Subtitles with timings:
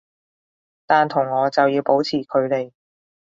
[0.87, 2.71] 但同我就要保持距離